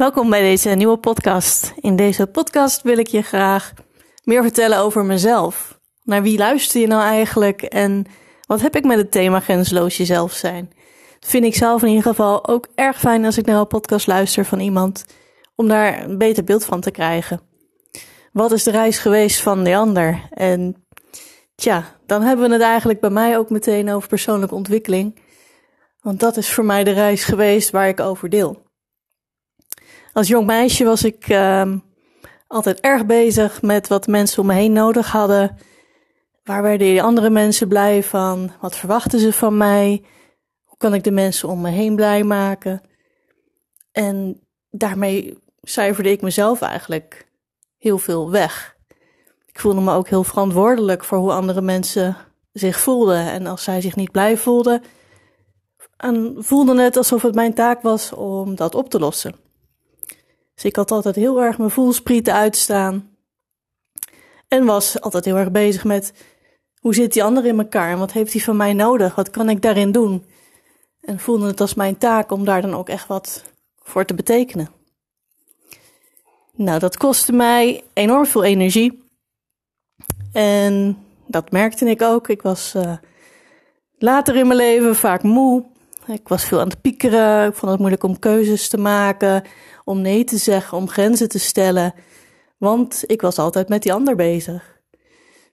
Welkom 0.00 0.30
bij 0.30 0.40
deze 0.40 0.68
nieuwe 0.68 0.96
podcast. 0.96 1.72
In 1.80 1.96
deze 1.96 2.26
podcast 2.26 2.82
wil 2.82 2.98
ik 2.98 3.06
je 3.06 3.22
graag 3.22 3.72
meer 4.24 4.42
vertellen 4.42 4.78
over 4.78 5.04
mezelf. 5.04 5.80
Naar 6.02 6.22
wie 6.22 6.38
luister 6.38 6.80
je 6.80 6.86
nou 6.86 7.02
eigenlijk 7.02 7.62
en 7.62 8.04
wat 8.46 8.60
heb 8.60 8.76
ik 8.76 8.84
met 8.84 8.98
het 8.98 9.10
thema 9.10 9.40
grenzeloos 9.40 9.96
jezelf 9.96 10.32
zijn? 10.32 10.70
Dat 11.18 11.30
vind 11.30 11.44
ik 11.44 11.54
zelf 11.54 11.82
in 11.82 11.88
ieder 11.88 12.02
geval 12.02 12.48
ook 12.48 12.68
erg 12.74 12.98
fijn 12.98 13.24
als 13.24 13.38
ik 13.38 13.46
naar 13.46 13.60
een 13.60 13.66
podcast 13.66 14.06
luister 14.06 14.44
van 14.44 14.60
iemand, 14.60 15.04
om 15.54 15.68
daar 15.68 16.04
een 16.04 16.18
beter 16.18 16.44
beeld 16.44 16.64
van 16.64 16.80
te 16.80 16.90
krijgen. 16.90 17.40
Wat 18.32 18.52
is 18.52 18.62
de 18.62 18.70
reis 18.70 18.98
geweest 18.98 19.40
van 19.40 19.64
de 19.64 19.76
ander? 19.76 20.28
En 20.30 20.86
tja, 21.54 21.84
dan 22.06 22.22
hebben 22.22 22.46
we 22.46 22.52
het 22.52 22.62
eigenlijk 22.62 23.00
bij 23.00 23.10
mij 23.10 23.38
ook 23.38 23.50
meteen 23.50 23.90
over 23.90 24.08
persoonlijke 24.08 24.54
ontwikkeling. 24.54 25.18
Want 26.00 26.20
dat 26.20 26.36
is 26.36 26.52
voor 26.52 26.64
mij 26.64 26.84
de 26.84 26.92
reis 26.92 27.24
geweest 27.24 27.70
waar 27.70 27.88
ik 27.88 28.00
over 28.00 28.28
deel. 28.28 28.68
Als 30.12 30.28
jong 30.28 30.46
meisje 30.46 30.84
was 30.84 31.04
ik 31.04 31.28
uh, 31.28 31.72
altijd 32.46 32.80
erg 32.80 33.06
bezig 33.06 33.62
met 33.62 33.88
wat 33.88 34.06
mensen 34.06 34.40
om 34.40 34.46
me 34.46 34.54
heen 34.54 34.72
nodig 34.72 35.10
hadden. 35.10 35.56
Waar 36.44 36.62
werden 36.62 36.86
die 36.86 37.02
andere 37.02 37.30
mensen 37.30 37.68
blij 37.68 38.02
van? 38.02 38.50
Wat 38.60 38.76
verwachten 38.76 39.18
ze 39.18 39.32
van 39.32 39.56
mij? 39.56 40.04
Hoe 40.64 40.78
kan 40.78 40.94
ik 40.94 41.04
de 41.04 41.10
mensen 41.10 41.48
om 41.48 41.60
me 41.60 41.70
heen 41.70 41.96
blij 41.96 42.22
maken? 42.22 42.80
En 43.92 44.40
daarmee 44.70 45.38
cijferde 45.62 46.10
ik 46.10 46.22
mezelf 46.22 46.60
eigenlijk 46.60 47.28
heel 47.78 47.98
veel 47.98 48.30
weg. 48.30 48.76
Ik 49.46 49.60
voelde 49.60 49.80
me 49.80 49.92
ook 49.92 50.08
heel 50.08 50.24
verantwoordelijk 50.24 51.04
voor 51.04 51.18
hoe 51.18 51.32
andere 51.32 51.60
mensen 51.60 52.16
zich 52.52 52.80
voelden. 52.80 53.30
En 53.30 53.46
als 53.46 53.62
zij 53.62 53.80
zich 53.80 53.96
niet 53.96 54.10
blij 54.10 54.36
voelden, 54.36 54.82
en 55.96 56.34
voelde 56.38 56.82
het 56.82 56.96
alsof 56.96 57.22
het 57.22 57.34
mijn 57.34 57.54
taak 57.54 57.82
was 57.82 58.12
om 58.12 58.54
dat 58.54 58.74
op 58.74 58.90
te 58.90 58.98
lossen. 58.98 59.49
Dus 60.60 60.70
ik 60.70 60.76
had 60.76 60.90
altijd 60.90 61.16
heel 61.16 61.42
erg 61.42 61.58
mijn 61.58 61.70
voelsprieten 61.70 62.34
uitstaan. 62.34 63.16
En 64.48 64.64
was 64.64 65.00
altijd 65.00 65.24
heel 65.24 65.36
erg 65.36 65.50
bezig 65.50 65.84
met 65.84 66.12
hoe 66.80 66.94
zit 66.94 67.12
die 67.12 67.24
ander 67.24 67.46
in 67.46 67.58
elkaar 67.58 67.90
en 67.90 67.98
wat 67.98 68.12
heeft 68.12 68.32
hij 68.32 68.42
van 68.42 68.56
mij 68.56 68.72
nodig? 68.72 69.14
Wat 69.14 69.30
kan 69.30 69.48
ik 69.48 69.62
daarin 69.62 69.92
doen? 69.92 70.24
En 71.00 71.18
voelde 71.18 71.46
het 71.46 71.60
als 71.60 71.74
mijn 71.74 71.98
taak 71.98 72.30
om 72.30 72.44
daar 72.44 72.62
dan 72.62 72.74
ook 72.74 72.88
echt 72.88 73.06
wat 73.06 73.44
voor 73.82 74.04
te 74.04 74.14
betekenen. 74.14 74.70
Nou, 76.52 76.78
dat 76.78 76.96
kostte 76.96 77.32
mij 77.32 77.84
enorm 77.92 78.26
veel 78.26 78.44
energie. 78.44 79.02
En 80.32 80.98
dat 81.26 81.50
merkte 81.50 81.90
ik 81.90 82.02
ook. 82.02 82.28
Ik 82.28 82.42
was 82.42 82.74
uh, 82.76 82.96
later 83.98 84.36
in 84.36 84.46
mijn 84.46 84.58
leven 84.58 84.96
vaak 84.96 85.22
moe. 85.22 85.64
Ik 86.12 86.28
was 86.28 86.44
veel 86.44 86.60
aan 86.60 86.68
het 86.68 86.80
piekeren. 86.80 87.48
Ik 87.48 87.54
vond 87.54 87.70
het 87.70 87.80
moeilijk 87.80 88.02
om 88.02 88.18
keuzes 88.18 88.68
te 88.68 88.78
maken, 88.78 89.42
om 89.84 90.00
nee 90.00 90.24
te 90.24 90.36
zeggen, 90.36 90.78
om 90.78 90.88
grenzen 90.88 91.28
te 91.28 91.38
stellen. 91.38 91.94
Want 92.58 93.04
ik 93.06 93.20
was 93.20 93.38
altijd 93.38 93.68
met 93.68 93.82
die 93.82 93.92
ander 93.92 94.16
bezig. 94.16 94.78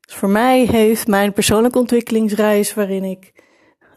Dus 0.00 0.14
voor 0.14 0.28
mij 0.28 0.64
heeft 0.64 1.06
mijn 1.06 1.32
persoonlijke 1.32 1.78
ontwikkelingsreis, 1.78 2.74
waarin 2.74 3.04
ik 3.04 3.32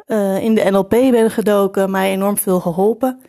uh, 0.07 0.43
in 0.43 0.55
de 0.55 0.63
NLP 0.69 0.89
ben 0.89 1.31
gedoken, 1.31 1.91
mij 1.91 2.11
enorm 2.11 2.37
veel 2.37 2.59
geholpen. 2.59 3.21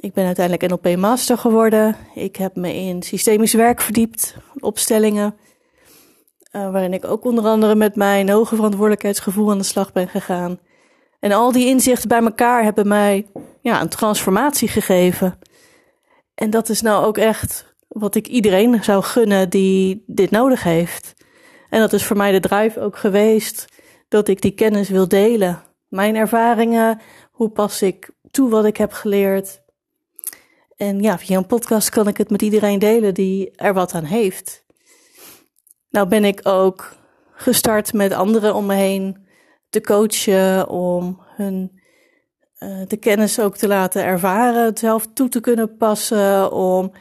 Ik 0.00 0.12
ben 0.12 0.26
uiteindelijk 0.26 0.70
NLP 0.70 0.96
Master 0.96 1.38
geworden. 1.38 1.96
Ik 2.14 2.36
heb 2.36 2.56
me 2.56 2.74
in 2.74 3.02
systemisch 3.02 3.54
werk 3.54 3.80
verdiept, 3.80 4.36
opstellingen. 4.58 5.36
Uh, 6.52 6.70
waarin 6.70 6.92
ik 6.92 7.04
ook 7.04 7.24
onder 7.24 7.44
andere 7.44 7.74
met 7.74 7.96
mijn 7.96 8.28
hoge 8.28 8.54
verantwoordelijkheidsgevoel 8.54 9.50
aan 9.50 9.58
de 9.58 9.64
slag 9.64 9.92
ben 9.92 10.08
gegaan. 10.08 10.58
En 11.26 11.32
al 11.32 11.52
die 11.52 11.66
inzichten 11.66 12.08
bij 12.08 12.22
elkaar 12.22 12.62
hebben 12.62 12.88
mij 12.88 13.26
ja, 13.60 13.80
een 13.80 13.88
transformatie 13.88 14.68
gegeven. 14.68 15.38
En 16.34 16.50
dat 16.50 16.68
is 16.68 16.80
nou 16.80 17.04
ook 17.04 17.18
echt 17.18 17.74
wat 17.88 18.14
ik 18.14 18.26
iedereen 18.26 18.84
zou 18.84 19.02
gunnen 19.02 19.50
die 19.50 20.04
dit 20.06 20.30
nodig 20.30 20.62
heeft. 20.62 21.14
En 21.68 21.80
dat 21.80 21.92
is 21.92 22.04
voor 22.04 22.16
mij 22.16 22.32
de 22.32 22.40
drive 22.40 22.80
ook 22.80 22.96
geweest 22.96 23.64
dat 24.08 24.28
ik 24.28 24.40
die 24.40 24.50
kennis 24.50 24.88
wil 24.88 25.08
delen. 25.08 25.62
Mijn 25.88 26.16
ervaringen, 26.16 27.00
hoe 27.30 27.50
pas 27.50 27.82
ik 27.82 28.10
toe 28.30 28.50
wat 28.50 28.64
ik 28.64 28.76
heb 28.76 28.92
geleerd. 28.92 29.62
En 30.76 31.00
ja, 31.00 31.18
via 31.18 31.36
een 31.36 31.46
podcast 31.46 31.88
kan 31.88 32.08
ik 32.08 32.16
het 32.16 32.30
met 32.30 32.42
iedereen 32.42 32.78
delen 32.78 33.14
die 33.14 33.50
er 33.50 33.74
wat 33.74 33.94
aan 33.94 34.04
heeft. 34.04 34.64
Nou 35.90 36.08
ben 36.08 36.24
ik 36.24 36.40
ook 36.42 36.96
gestart 37.32 37.92
met 37.92 38.12
anderen 38.12 38.54
om 38.54 38.66
me 38.66 38.74
heen 38.74 39.25
te 39.68 39.80
coachen, 39.80 40.68
om 40.68 41.20
hun 41.36 41.80
uh, 42.58 42.86
de 42.86 42.96
kennis 42.96 43.40
ook 43.40 43.56
te 43.56 43.66
laten 43.66 44.04
ervaren, 44.04 44.78
zelf 44.78 45.06
toe 45.12 45.28
te 45.28 45.40
kunnen 45.40 45.76
passen, 45.76 46.52
om 46.52 46.92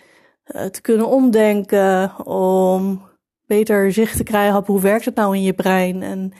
uh, 0.55 0.65
te 0.65 0.81
kunnen 0.81 1.07
omdenken, 1.07 2.25
om 2.25 3.09
beter 3.47 3.91
zicht 3.91 4.17
te 4.17 4.23
krijgen 4.23 4.57
op 4.57 4.67
hoe 4.67 4.81
werkt 4.81 5.05
het 5.05 5.15
nou 5.15 5.35
in 5.35 5.43
je 5.43 5.53
brein 5.53 6.03
en 6.03 6.33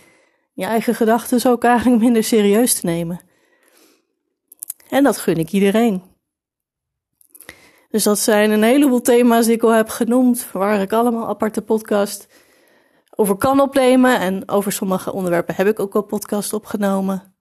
je 0.53 0.65
eigen 0.65 0.95
gedachten 0.95 1.51
ook 1.51 1.63
eigenlijk 1.63 2.01
minder 2.01 2.23
serieus 2.23 2.73
te 2.79 2.85
nemen. 2.85 3.19
En 4.89 5.03
dat 5.03 5.17
gun 5.17 5.37
ik 5.37 5.51
iedereen. 5.51 6.03
Dus 7.89 8.03
dat 8.03 8.19
zijn 8.19 8.51
een 8.51 8.63
heleboel 8.63 9.01
thema's 9.01 9.45
die 9.45 9.55
ik 9.55 9.63
al 9.63 9.73
heb 9.73 9.89
genoemd, 9.89 10.51
waar 10.51 10.81
ik 10.81 10.93
allemaal 10.93 11.27
aparte 11.27 11.61
podcast 11.61 12.27
over 13.15 13.35
kan 13.35 13.59
opnemen. 13.59 14.19
En 14.19 14.49
over 14.49 14.71
sommige 14.71 15.13
onderwerpen 15.13 15.55
heb 15.55 15.67
ik 15.67 15.79
ook 15.79 15.95
al 15.95 16.01
podcast 16.01 16.53
opgenomen. 16.53 17.35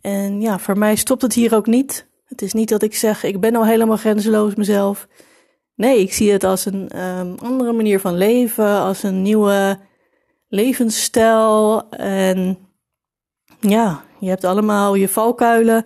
En 0.00 0.40
ja, 0.40 0.58
voor 0.58 0.78
mij 0.78 0.96
stopt 0.96 1.22
het 1.22 1.34
hier 1.34 1.54
ook 1.54 1.66
niet. 1.66 2.08
Het 2.24 2.42
is 2.42 2.52
niet 2.52 2.68
dat 2.68 2.82
ik 2.82 2.94
zeg, 2.94 3.24
ik 3.24 3.40
ben 3.40 3.56
al 3.56 3.66
helemaal 3.66 3.96
grenzeloos 3.96 4.54
mezelf. 4.54 5.08
Nee, 5.74 6.00
ik 6.00 6.12
zie 6.12 6.32
het 6.32 6.44
als 6.44 6.64
een 6.64 7.00
um, 7.00 7.34
andere 7.42 7.72
manier 7.72 8.00
van 8.00 8.16
leven, 8.16 8.78
als 8.78 9.02
een 9.02 9.22
nieuwe 9.22 9.78
levensstijl. 10.48 11.88
En 11.90 12.58
ja, 13.60 14.04
je 14.18 14.28
hebt 14.28 14.44
allemaal 14.44 14.94
je 14.94 15.08
valkuilen. 15.08 15.84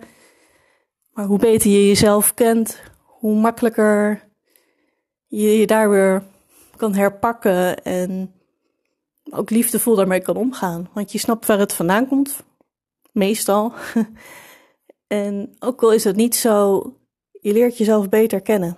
Maar 1.11 1.25
hoe 1.25 1.39
beter 1.39 1.69
je 1.69 1.87
jezelf 1.87 2.33
kent, 2.33 2.81
hoe 3.03 3.35
makkelijker 3.35 4.29
je 5.27 5.59
je 5.59 5.67
daar 5.67 5.89
weer 5.89 6.23
kan 6.75 6.93
herpakken 6.93 7.83
en 7.83 8.33
ook 9.31 9.49
liefdevol 9.49 9.95
daarmee 9.95 10.21
kan 10.21 10.35
omgaan. 10.35 10.89
Want 10.93 11.11
je 11.11 11.17
snapt 11.17 11.45
waar 11.45 11.59
het 11.59 11.73
vandaan 11.73 12.07
komt, 12.07 12.43
meestal. 13.11 13.73
en 15.07 15.55
ook 15.59 15.83
al 15.83 15.93
is 15.93 16.03
het 16.03 16.15
niet 16.15 16.35
zo, 16.35 16.83
je 17.31 17.53
leert 17.53 17.77
jezelf 17.77 18.09
beter 18.09 18.41
kennen. 18.41 18.77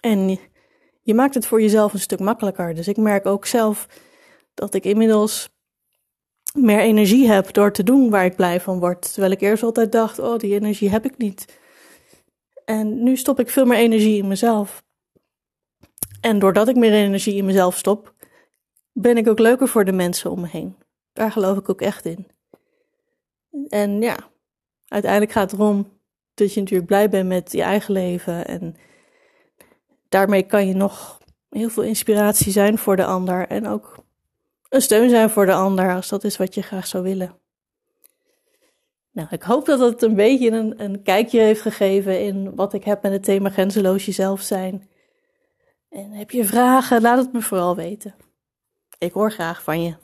En 0.00 0.38
je 1.02 1.14
maakt 1.14 1.34
het 1.34 1.46
voor 1.46 1.62
jezelf 1.62 1.92
een 1.92 2.00
stuk 2.00 2.20
makkelijker. 2.20 2.74
Dus 2.74 2.88
ik 2.88 2.96
merk 2.96 3.26
ook 3.26 3.46
zelf 3.46 3.88
dat 4.54 4.74
ik 4.74 4.84
inmiddels 4.84 5.50
meer 6.54 6.80
energie 6.80 7.28
heb 7.28 7.52
door 7.52 7.72
te 7.72 7.82
doen 7.82 8.10
waar 8.10 8.24
ik 8.24 8.36
blij 8.36 8.60
van 8.60 8.78
word. 8.78 9.12
Terwijl 9.12 9.32
ik 9.32 9.40
eerst 9.40 9.62
altijd 9.62 9.92
dacht, 9.92 10.18
oh, 10.18 10.38
die 10.38 10.54
energie 10.54 10.90
heb 10.90 11.04
ik 11.04 11.16
niet. 11.16 11.58
En 12.64 13.02
nu 13.02 13.16
stop 13.16 13.40
ik 13.40 13.50
veel 13.50 13.64
meer 13.64 13.78
energie 13.78 14.18
in 14.22 14.28
mezelf. 14.28 14.82
En 16.20 16.38
doordat 16.38 16.68
ik 16.68 16.76
meer 16.76 16.92
energie 16.92 17.34
in 17.34 17.44
mezelf 17.44 17.76
stop, 17.76 18.14
ben 18.92 19.16
ik 19.16 19.28
ook 19.28 19.38
leuker 19.38 19.68
voor 19.68 19.84
de 19.84 19.92
mensen 19.92 20.30
om 20.30 20.40
me 20.40 20.48
heen. 20.48 20.76
Daar 21.12 21.32
geloof 21.32 21.58
ik 21.58 21.68
ook 21.68 21.80
echt 21.80 22.04
in. 22.04 22.26
En 23.68 24.00
ja, 24.00 24.16
uiteindelijk 24.88 25.32
gaat 25.32 25.50
het 25.50 25.60
erom 25.60 25.88
dat 26.34 26.54
je 26.54 26.60
natuurlijk 26.60 26.88
blij 26.88 27.08
bent 27.08 27.28
met 27.28 27.52
je 27.52 27.62
eigen 27.62 27.92
leven. 27.92 28.46
En 28.46 28.76
daarmee 30.08 30.42
kan 30.42 30.66
je 30.66 30.74
nog 30.74 31.18
heel 31.50 31.70
veel 31.70 31.82
inspiratie 31.82 32.52
zijn 32.52 32.78
voor 32.78 32.96
de 32.96 33.04
ander. 33.04 33.48
En 33.48 33.66
ook 33.66 34.04
een 34.68 34.82
steun 34.82 35.10
zijn 35.10 35.30
voor 35.30 35.46
de 35.46 35.54
ander, 35.54 35.94
als 35.94 36.08
dat 36.08 36.24
is 36.24 36.36
wat 36.36 36.54
je 36.54 36.62
graag 36.62 36.86
zou 36.86 37.02
willen. 37.02 37.38
Nou, 39.12 39.28
ik 39.30 39.42
hoop 39.42 39.66
dat 39.66 39.80
het 39.80 40.02
een 40.02 40.14
beetje 40.14 40.50
een, 40.50 40.82
een 40.82 41.02
kijkje 41.02 41.40
heeft 41.40 41.60
gegeven 41.60 42.20
in 42.20 42.54
wat 42.54 42.74
ik 42.74 42.84
heb 42.84 43.02
met 43.02 43.12
het 43.12 43.24
thema 43.24 43.50
grenzeloos 43.50 44.04
jezelf 44.04 44.40
zijn. 44.40 44.88
En 45.90 46.10
heb 46.10 46.30
je 46.30 46.44
vragen, 46.44 47.00
laat 47.00 47.18
het 47.18 47.32
me 47.32 47.42
vooral 47.42 47.76
weten. 47.76 48.14
Ik 48.98 49.12
hoor 49.12 49.32
graag 49.32 49.62
van 49.62 49.82
je. 49.82 49.94